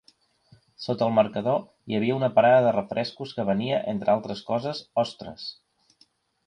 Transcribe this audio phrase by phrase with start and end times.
[0.85, 1.59] Sota el marcador
[1.91, 5.47] hi havia una parada de refrescos que venia, entre altres coses, ostres.